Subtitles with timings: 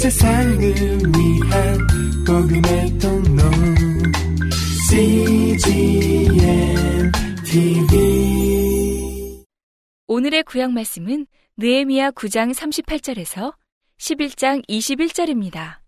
[0.00, 1.78] 세상을 위한
[2.26, 3.42] 복음의 통로
[4.88, 6.32] CGM
[7.44, 9.44] TV
[10.06, 11.26] 오늘의 구약 말씀은
[11.58, 13.54] 느헤미야 9장 38절에서
[13.98, 15.80] 11장 21절입니다.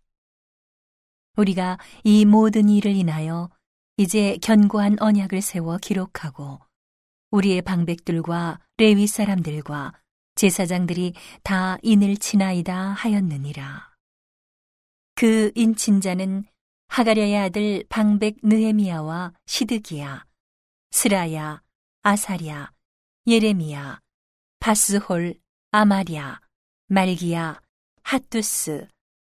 [1.39, 3.49] 우리가 이 모든 일을 인하여
[3.97, 6.61] 이제 견고한 언약을 세워 기록하고
[7.31, 9.95] 우리의 방백들과 레위 사람들과
[10.35, 13.92] 제사장들이 다 인을 치나이다 하였느니라.
[15.15, 16.45] 그 인친자는
[16.89, 20.27] 하가랴의 아들 방백 느헤미야와 시드기야,
[20.91, 21.63] 스라야,
[22.03, 22.73] 아사랴,
[23.27, 24.01] 예레미야,
[24.61, 25.41] 바스홀,
[25.71, 26.41] 아마랴,
[26.89, 27.61] 말기야,
[28.03, 28.89] 핫두스,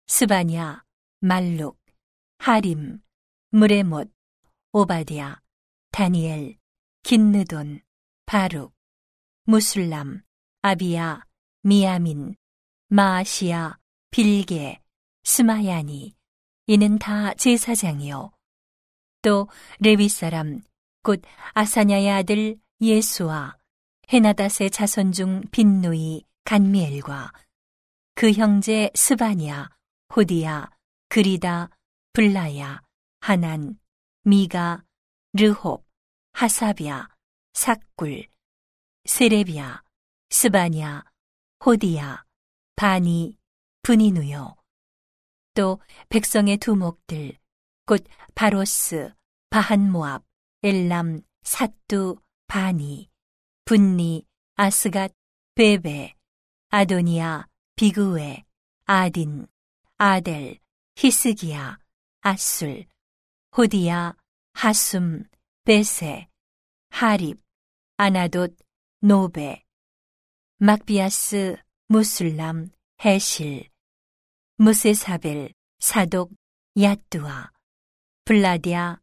[0.08, 0.84] 스바냐,
[1.20, 1.78] 말룩,
[2.38, 3.02] 하림,
[3.52, 4.12] 무레못,
[4.72, 5.42] 오바디아,
[5.92, 6.58] 다니엘,
[7.04, 7.82] 긴느돈,
[8.26, 8.74] 바룩,
[9.44, 10.22] 무술람,
[10.62, 11.26] 아비야,
[11.64, 12.36] 미야민,
[12.88, 13.78] 마아시야,
[14.12, 14.80] 빌게,
[15.30, 16.16] 스마야니,
[16.66, 18.32] 이는 다 제사장이요.
[19.22, 19.48] 또
[19.80, 20.64] 레위 사람,
[21.04, 21.22] 곧
[21.54, 23.56] 아사냐의 아들 예수와
[24.12, 27.32] 헤나닷의 자손 중 빈누이, 간미엘과
[28.16, 29.70] 그 형제 스바냐,
[30.16, 30.68] 호디야,
[31.10, 31.70] 그리다,
[32.14, 32.82] 블라야,
[33.20, 33.78] 하난,
[34.24, 34.84] 미가,
[35.34, 35.86] 르홉,
[36.34, 37.08] 하사비아,
[37.54, 38.26] 삭굴,
[39.06, 39.84] 세레비아,
[40.32, 41.04] 스바냐,
[41.64, 42.26] 호디야,
[42.76, 43.38] 바니,
[43.84, 44.59] 분이누요.
[45.60, 47.38] 또 백성의 두목들,
[47.86, 48.02] 곧
[48.34, 49.14] 바로스,
[49.50, 50.24] 바한모압,
[50.64, 52.16] 엘람, 사뚜,
[52.48, 53.10] 바니,
[53.66, 55.12] 분니, 아스갓,
[55.56, 56.16] 베베,
[56.70, 58.46] 아도니아, 비그웨,
[58.86, 59.48] 아딘,
[59.98, 60.60] 아델,
[60.96, 61.78] 히스기야,
[62.22, 62.86] 아술,
[63.58, 64.16] 호디야,
[64.54, 65.26] 하숨,
[65.66, 66.30] 베세,
[66.90, 67.38] 하립,
[67.98, 68.56] 아나돗,
[69.02, 69.66] 노베,
[70.60, 71.58] 막비아스,
[71.90, 72.70] 무술람,
[73.04, 73.70] 해실,
[74.62, 76.34] 무세사벨, 사독,
[76.78, 77.50] 야뚜아,
[78.26, 79.00] 블라디아,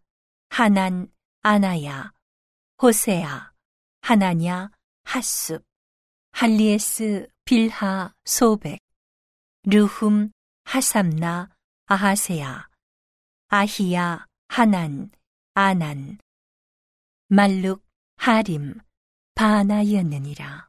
[0.51, 2.12] 하난, 아나야,
[2.83, 3.55] 호세아,
[4.03, 4.71] 하나냐,
[5.05, 5.65] 하숲,
[6.33, 8.81] 할리에스, 빌하, 소백,
[9.62, 10.31] 르훔,
[10.65, 11.49] 하삼나,
[11.87, 12.69] 아하세야,
[13.49, 15.11] 아히야, 하난,
[15.55, 16.19] 아난,
[17.28, 17.83] 말룩,
[18.17, 18.75] 하림,
[19.34, 20.69] 바하나이었느니라.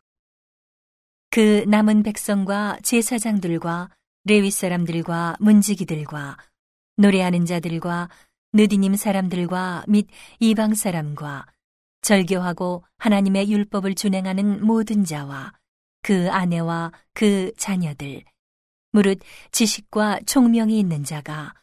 [1.30, 3.97] 그 남은 백성과 제사장들과
[4.28, 6.38] 레위 사람들과 문지기들과
[6.98, 8.10] 노래하는 자들과
[8.54, 10.08] 느디님 사람들과 및
[10.40, 11.46] 이방 사람과
[12.02, 15.54] 절교하고 하나님의 율법을 준행하는 모든 자와
[16.02, 18.24] 그 아내와 그 자녀들,
[18.92, 19.20] 무릇
[19.52, 21.54] 지식과 총명이 있는 자가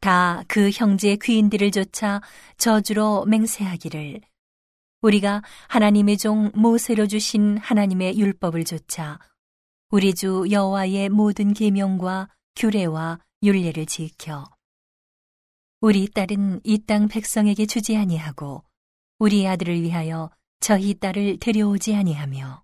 [0.00, 2.20] 다 그 형제 귀인들을 쫓아
[2.56, 4.20] 저주로 맹세하기를
[5.02, 9.18] 우리가 하나님의 종 모세로 주신 하나님의 율법을 좇아
[9.90, 14.48] 우리 주 여호와의 모든 계명과 규례와 율례를 지켜
[15.80, 18.62] 우리 딸은 이 땅 백성에게 주지 아니하고
[19.18, 20.30] 우리 아들을 위하여
[20.60, 22.62] 저희 딸을 데려오지 아니하며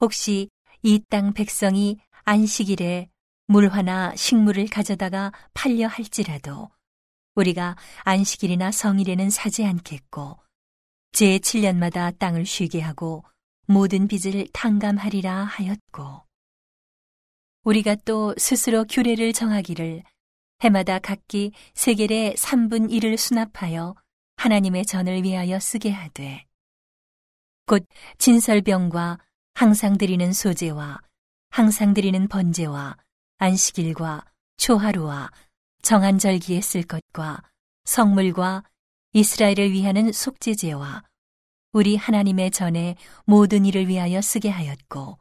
[0.00, 0.48] 혹시
[0.82, 3.10] 이 땅 백성이 안식일에
[3.46, 6.70] 물화나 식물을 가져다가 팔려 할지라도
[7.34, 10.38] 우리가 안식일이나 성일에는 사지 않겠고
[11.12, 13.24] 제 7년마다 땅을 쉬게 하고
[13.66, 16.22] 모든 빚을 탕감하리라 하였고
[17.64, 20.02] 우리가 또 스스로 규례를 정하기를
[20.60, 23.94] 해마다 각기 세겔의 3분 1을 수납하여
[24.36, 26.46] 하나님의 전을 위하여 쓰게 하되
[27.66, 27.86] 곧
[28.18, 29.18] 진설병과
[29.54, 31.00] 항상 드리는 소재와
[31.50, 32.96] 항상 드리는 번제와
[33.38, 34.24] 안식일과
[34.56, 35.30] 초하루와
[35.82, 37.42] 정한 절기에 쓸 것과
[37.84, 38.64] 성물과
[39.12, 41.04] 이스라엘을 위하는 속죄제와
[41.74, 42.94] 우리 하나님의 전에
[43.26, 45.18] 모든 일을 위하여 쓰게 하였고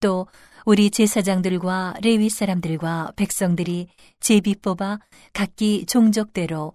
[0.00, 0.26] 또
[0.66, 3.86] 우리 제사장들과 레위 사람들과 백성들이
[4.18, 4.98] 제비 뽑아
[5.32, 6.74] 각기 종족대로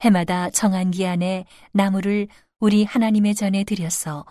[0.00, 2.26] 해마다 정한 기한에 나무를
[2.58, 4.26] 우리 하나님의 전에 들여서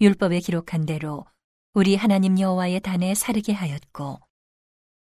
[0.00, 1.26] 율법에 기록한 대로
[1.74, 4.20] 우리 하나님 여호와의 단에 사르게 하였고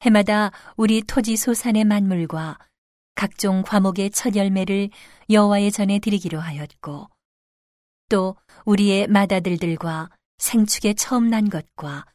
[0.02, 2.58] 해마다 우리 토지 소산의 만물과
[3.14, 4.90] 각종 과목의 첫 열매를
[5.30, 7.08] 여호와의 전에 드리기로 하였고
[8.10, 8.36] 또
[8.66, 10.10] 우리의 맏아들들과
[10.40, 12.06] 생축에 처음 난 것과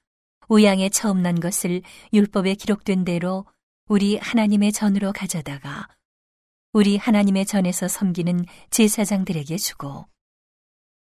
[0.49, 1.82] 우양에 처음 난 것을
[2.12, 3.46] 율법에 기록된 대로
[3.87, 5.88] 우리 하나님의 전으로 가져다가
[6.73, 10.06] 우리 하나님의 전에서 섬기는 제사장들에게 주고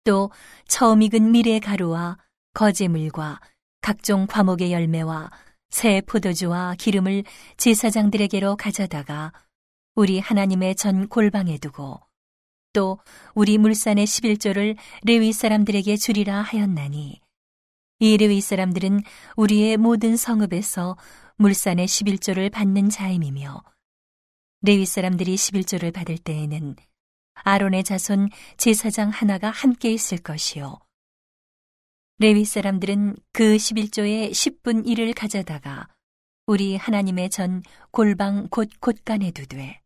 [0.03, 0.31] 또
[0.67, 2.17] 처음 익은 미래 가루와
[2.53, 3.41] 거제물과
[3.81, 5.31] 각종 과목의 열매와
[5.69, 7.23] 새 포도주와 기름을
[7.57, 9.33] 제사장들에게로 가져다가
[9.95, 12.06] 우리 하나님의 전 골방에 두고
[12.77, 12.99] 또
[13.33, 17.19] 우리 물산의 11조를 레위 사람들에게 주리라 하였나니
[17.97, 19.01] 이 레위 사람들은
[19.35, 20.95] 우리의 모든 성읍에서
[21.37, 23.63] 물산의 11조를 받는 자임이며
[24.61, 26.75] 레위 사람들이 11조를 받을 때에는
[27.33, 30.77] 아론의 자손 제사장 하나가 함께 있을 것이요.
[32.19, 35.87] 레위 사람들은 그 11조의 10분 1을 가져다가
[36.45, 39.81] 우리 하나님의 전 골방 곧 곳간에 두되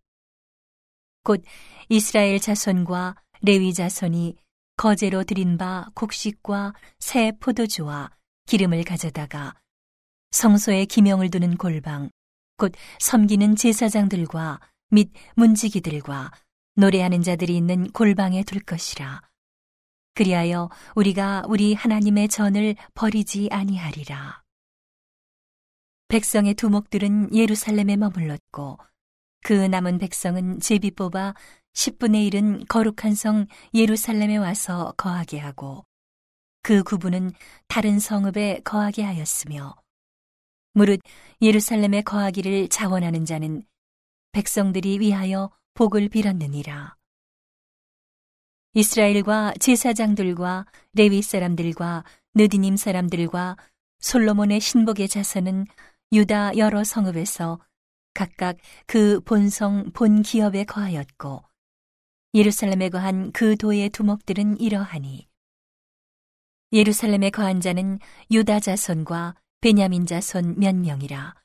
[1.23, 1.43] 곧
[1.89, 4.35] 이스라엘 자손과 레위 자손이
[4.77, 8.11] 거제로 드린 바 곡식과 새 포도주와
[8.47, 9.55] 기름을 가져다가
[10.31, 12.09] 성소에 기명을 두는 골방
[12.57, 14.59] 곧 섬기는 제사장들과
[14.91, 16.31] 및 문지기들과
[16.75, 19.21] 노래하는 자들이 있는 골방에 둘 것이라.
[20.13, 24.43] 그리하여 우리가 우리 하나님의 전을 버리지 아니하리라.
[26.07, 28.77] 백성의 두목들은 예루살렘에 머물렀고
[29.43, 31.33] 그 남은 백성은 제비 뽑아
[31.73, 35.85] 10분의 1은 거룩한 성 예루살렘에 와서 거하게 하고
[36.63, 37.31] 그 구분은
[37.67, 39.75] 다른 성읍에 거하게 하였으며
[40.73, 41.01] 무릇
[41.41, 43.63] 예루살렘에 거하기를 자원하는 자는
[44.31, 46.95] 백성들이 위하여 복을 빌었느니라.
[48.73, 52.05] 이스라엘과 제사장들과 레위 사람들과
[52.35, 53.57] 느디님 사람들과
[53.99, 55.65] 솔로몬의 신복의 자손은
[56.13, 57.59] 유다 여러 성읍에서
[58.13, 61.43] 각각 그 본성 본 기업에 거하였고
[62.33, 65.27] 예루살렘에 거한 그 도의 두목들은 이러하니
[66.73, 67.99] 예루살렘에 거한 자는
[68.31, 71.35] 유다 자손과 베냐민 자손 몇 명이라.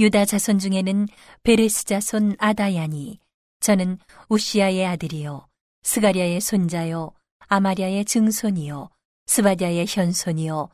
[0.00, 1.06] 유다 자손 중에는
[1.44, 3.20] 베레스 자손 아다야니
[3.60, 3.98] 저는
[4.28, 5.46] 우시아의 아들이요
[5.84, 7.12] 스가랴의 손자요
[7.46, 8.90] 아마랴의 증손이요
[9.26, 10.68] 스바디아의 현손이요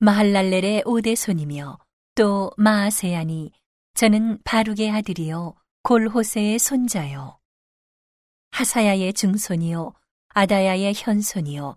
[0.00, 1.78] 마할랄렐의 오대손이며
[2.16, 3.52] 또 마아세야니
[3.96, 7.38] 저는 바룩의 아들이요 골호세의 손자요.
[8.50, 9.94] 하사야의 증손이요
[10.28, 11.76] 아다야의 현손이요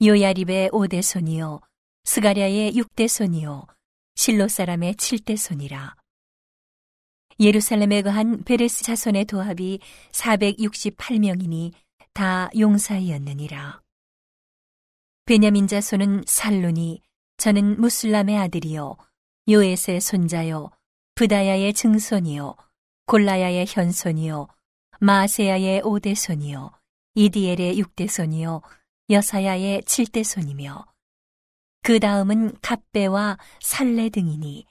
[0.00, 1.60] 요야립의 오대손이요
[2.04, 3.66] 스가랴의 육대손이요
[4.14, 5.96] 실로 사람의 칠대손이라.
[7.40, 9.80] 예루살렘에 거한 베레스 자손의 도합이
[10.12, 11.72] 468명이니
[12.12, 13.82] 다 용사이었느니라.
[15.24, 17.02] 베냐민 자손은 살룬이
[17.38, 18.96] 저는 무슬람의 아들이요
[19.48, 20.70] 요에스의 손자요
[21.14, 22.56] 부다야의 증손이요
[23.06, 24.48] 골라야의 현손이요
[25.00, 26.70] 마세야의 오대손이요
[27.14, 28.62] 이디엘의 육대손이요
[29.10, 30.86] 여사야의 칠대손이며
[31.82, 34.66] 그 다음은 갑배와 살레 등이니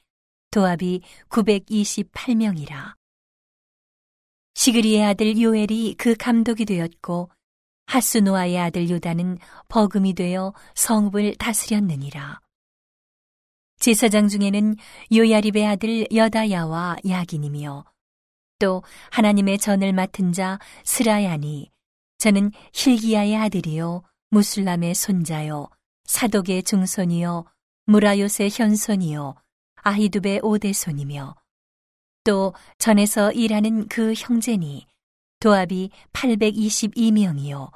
[0.51, 2.95] 도합이 928명이라.
[4.55, 7.29] 시그리의 아들 요엘이 그 감독이 되었고
[7.87, 9.37] 하스노아의 아들 요다는
[9.67, 12.39] 버금이 되어 성읍을 다스렸느니라.
[13.79, 14.75] 제사장 중에는
[15.13, 17.85] 요야립의 아들 여다야와 야긴이며
[18.59, 21.71] 또 하나님의 전을 맡은 자 스라야니
[22.17, 25.69] 저는 힐기야의 아들이요 무슬람의 손자요
[26.05, 27.45] 사독의 중손이요
[27.85, 29.35] 무라요의 현손이요
[29.81, 31.35] 아히두의 오대손이며
[32.23, 34.85] 또 전에서 일하는 그 형제니
[35.39, 37.71] 도합이 822명이요.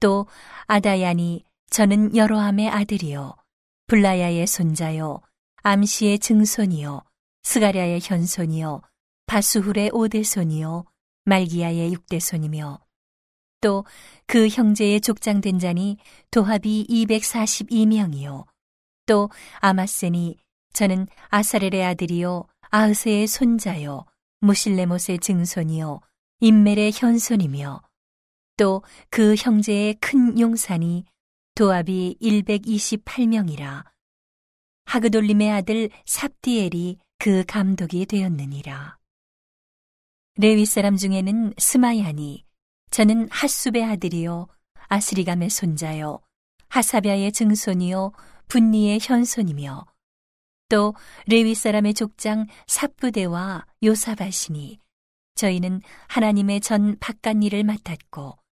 [0.00, 0.26] 또
[0.66, 3.34] 아다야니 저는 여로함의 아들이요
[3.94, 5.20] 블라야의 손자요
[5.62, 7.02] 암시의 증손이요
[7.44, 8.82] 스가랴의 현손이요
[9.26, 10.84] 바수훌의 오대손이요
[11.26, 12.80] 말기야의 육대손이며
[13.60, 13.84] 또
[14.26, 15.98] 그 형제의 족장된 자니
[16.32, 18.46] 도합이 242명이요
[19.06, 19.30] 또
[19.60, 20.38] 아마세니
[20.72, 24.06] 저는 아사렐의 아들이요 아흐세의 손자요
[24.40, 26.00] 무실레못의 증손이요
[26.40, 27.80] 인멜의 현손이며
[28.56, 31.04] 또 그 형제의 큰 용산이
[31.56, 33.84] 도합이 128명이라
[34.86, 38.98] 하그돌림의 아들 삽디엘이 그 감독이 되었느니라.
[40.36, 42.44] 레위 사람 중에는 스마야니
[42.90, 44.48] 저는 핫숲의 아들이요
[44.88, 46.20] 아스리감의 손자요
[46.70, 48.10] 하사비아의 증손이요
[48.48, 49.86] 분니의 현손이며
[50.68, 50.92] 또
[51.28, 54.80] 레위 사람의 족장 삽부대와 요사바시니
[55.36, 58.43] 저희는 하나님의 전 바깥일을 맡았고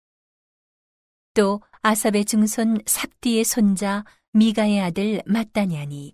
[1.33, 6.13] 또 아삽의 증손 삽디의 손자 미가의 아들 마따냐니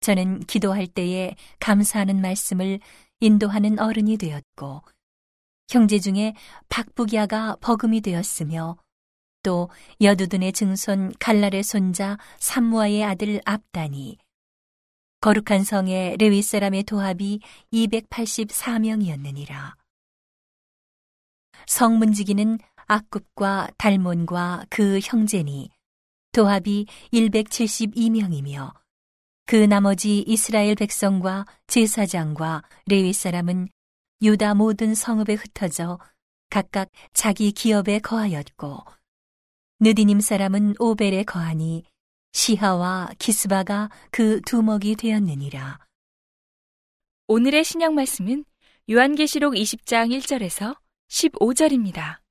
[0.00, 2.80] 저는 기도할 때에 감사하는 말씀을
[3.20, 4.82] 인도하는 어른이 되었고
[5.68, 6.34] 형제 중에
[6.68, 8.76] 박부기아가 버금이 되었으며
[9.42, 14.18] 또 여두둔의 증손 갈랄의 손자 삼무아의 아들 압다니
[15.20, 17.40] 거룩한 성의 레위 사람의 도합이
[17.72, 19.74] 284명이었느니라.
[21.66, 25.70] 성문지기는 악굽과 달몬과 그 형제니
[26.32, 28.72] 도합이 172명이며
[29.46, 33.68] 그 나머지 이스라엘 백성과 제사장과 레위 사람은
[34.22, 35.98] 유다 모든 성읍에 흩어져
[36.50, 38.84] 각각 자기 기업에 거하였고
[39.80, 41.84] 느디님 사람은 오벨에 거하니
[42.32, 45.78] 시하와 기스바가 그 두목이 되었느니라.
[47.28, 48.44] 오늘의 신약 말씀은
[48.90, 50.76] 요한계시록 20장 1절에서
[51.08, 52.23] 15절입니다.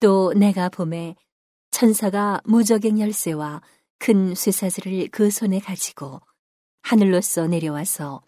[0.00, 1.14] 또 내가 봄에
[1.70, 3.62] 천사가 무적행 열쇠와
[3.98, 6.20] 큰 쇠사슬을 그 손에 가지고
[6.82, 8.22] 하늘로서 내려와서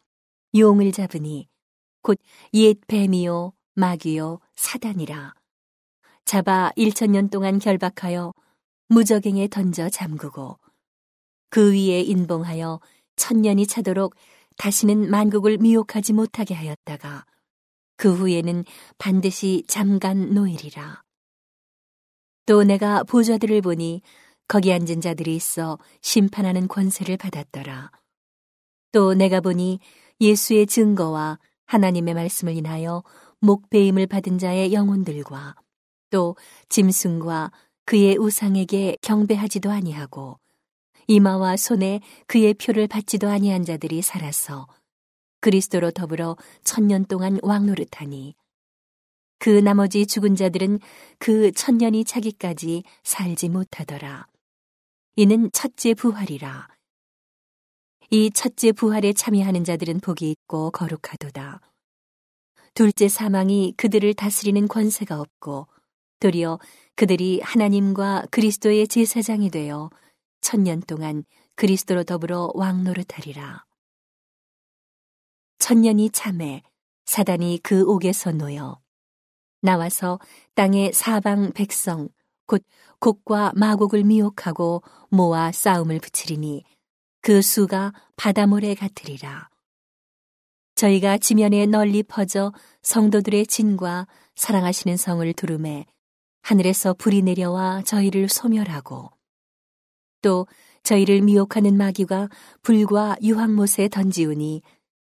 [0.55, 1.49] 용을 잡으니
[2.03, 2.21] 곧
[2.53, 5.35] 옛 뱀이요 마귀요 사단이라
[6.25, 8.35] 잡아 일천년 동안 결박하여
[8.89, 10.59] 무적행에 던져 잠그고
[11.49, 12.81] 그 위에 인봉하여
[13.17, 14.15] 천년이 차도록
[14.57, 17.25] 다시는 만국을 미혹하지 못하게 하였다가
[17.97, 18.65] 그 후에는
[18.99, 21.03] 반드시 잠간 노일이라.
[22.47, 24.03] 또 내가 보좌들을 보니
[24.49, 27.91] 거기 앉은 자들이 있어 심판하는 권세를 받았더라.
[28.93, 29.79] 또 내가 보니
[30.21, 33.03] 예수의 증거와 하나님의 말씀을 인하여
[33.41, 35.57] 목배임을 받은 자의 영혼들과
[36.11, 36.37] 또
[36.69, 37.51] 짐승과
[37.87, 40.39] 그의 우상에게 경배하지도 아니하고
[41.09, 44.67] 이마와 손에 그의 표를 받지도 아니한 자들이 살아서
[45.41, 48.35] 그리스도로 더불어 천년 동안 왕노릇하니
[49.43, 50.79] 그 나머지 죽은 자들은
[51.19, 54.29] 그 천년이 차기까지 살지 못하더라.
[55.17, 56.69] 이는 첫째 부활이라.
[58.11, 61.61] 이 첫째 부활에 참여하는 자들은 복이 있고 거룩하도다.
[62.75, 65.67] 둘째 사망이 그들을 다스리는 권세가 없고
[66.21, 66.61] 도리어
[66.95, 69.91] 그들이 하나님과 그리스도의 제사장이 되어
[70.41, 71.25] 천년 동안
[71.57, 73.65] 그리스도로 더불어 왕노릇하리라.
[75.59, 76.63] 천년이 참해
[77.07, 78.82] 사단이 그 옥에서 놓여
[79.63, 80.19] 나와서
[80.55, 82.09] 땅의 사방 백성
[82.47, 82.65] 곧
[82.99, 86.65] 곡과 마곡을 미혹하고 모아 싸움을 붙이리니
[87.21, 89.49] 그 수가 바다모래 같으리라.
[90.75, 92.53] 저희가 지면에 널리 퍼져
[92.83, 95.87] 성도들의 진과 사랑하시는 성을 두름에
[96.43, 99.11] 하늘에서 불이 내려와 저희를 소멸하고
[100.23, 100.47] 또
[100.83, 102.29] 저희를 미혹하는 마귀가
[102.63, 104.63] 불과 유황못에 던지우니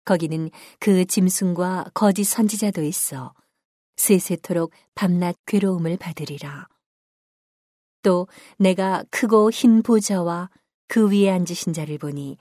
[0.03, 3.33] 거기는 그 짐승과 거짓 선지자도 있어
[4.01, 6.67] 세세토록 밤낮 괴로움을 받으리라.
[8.01, 8.27] 또
[8.57, 10.49] 내가 크고 흰 보좌와
[10.87, 12.37] 그 위에 앉으신 자를 보니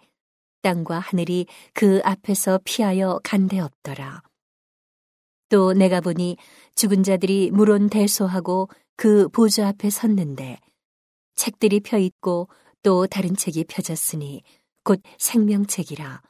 [0.63, 4.23] 땅과 하늘이 그 앞에서 피하여 간데 없더라.
[5.51, 6.39] 또 내가 보니
[6.77, 10.59] 죽은 자들이 물론 대소하고 그 보좌 앞에 섰는데
[11.35, 12.49] 책들이 펴 있고
[12.83, 14.43] 또 다른 책이 펴졌으니
[14.83, 16.23] 곧 생명책이라.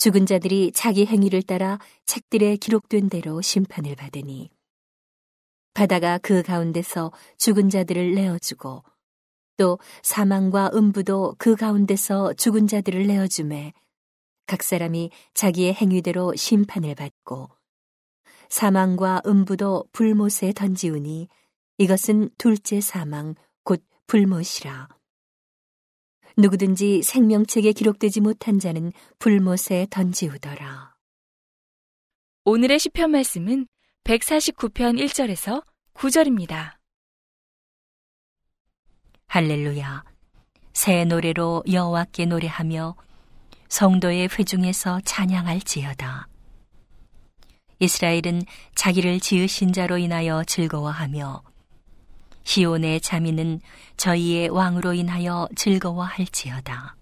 [0.00, 4.48] 죽은 자들이 자기 행위를 따라 책들에 기록된 대로 심판을 받으니
[5.74, 8.82] 바다가 그 가운데서 죽은 자들을 내어주고
[9.58, 13.74] 또 사망과 음부도 그 가운데서 죽은 자들을 내어주매
[14.46, 17.50] 각 사람이 자기의 행위대로 심판을 받고
[18.48, 21.28] 사망과 음부도 불못에 던지우니
[21.76, 24.99] 이것은 둘째 사망 곧 불못이라.
[26.40, 30.94] 누구든지 생명책에 기록되지 못한 자는 불못에 던지우더라.
[32.44, 33.66] 오늘의 시편 말씀은
[34.04, 36.76] 149편 1절에서 9절입니다.
[39.26, 40.04] 할렐루야.
[40.72, 42.96] 새 노래로 여호와께 노래하며
[43.68, 46.26] 성도의 회중에서 찬양할지어다.
[47.78, 48.42] 이스라엘은
[48.74, 51.49] 자기를 지으신 자로 인하여 즐거워하며
[52.44, 53.60] 시온의 자민은
[53.96, 56.96] 저희의 왕으로 인하여 즐거워할지어다.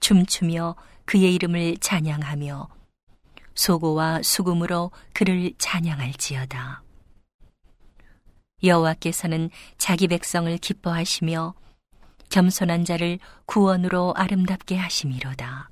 [0.00, 2.68] 춤추며 그의 이름을 찬양하며
[3.54, 6.82] 소고와 수금으로 그를 찬양할지어다.
[8.62, 11.54] 여호와께서는 자기 백성을 기뻐하시며
[12.30, 15.70] 겸손한 자를 구원으로 아름답게 하심이로다.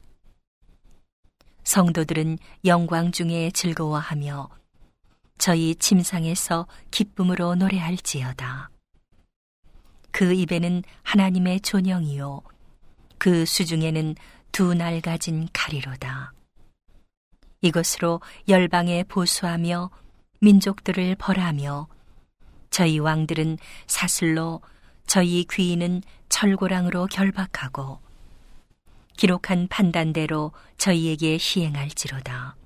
[1.65, 4.49] 성도들은 영광 중에 즐거워하며
[5.39, 8.71] 저희 침상에서 기쁨으로 노래할지어다.
[10.11, 12.41] 그 입에는 하나님의 존영이요.
[13.19, 14.15] 그 수중에는
[14.53, 16.33] 두 날 가진 칼이로다.
[17.61, 19.91] 이것으로 열방에 보수하며
[20.41, 21.89] 민족들을 벌하며
[22.71, 24.63] 저희 왕들은 사슬로
[25.07, 28.01] 저희 귀인은 철고랑으로 결박하고
[29.17, 32.57] 기록한 판단대로 저희에게 시행할지로다.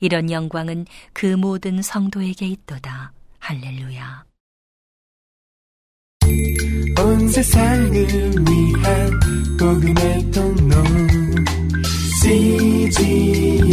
[0.00, 3.12] 이런 영광은 그 모든 성도에게 있도다.
[3.38, 4.24] 할렐루야.
[6.98, 9.20] 온 세상을 위한
[9.58, 10.82] 복음의 통로
[12.20, 13.64] CGM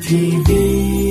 [0.00, 1.09] TV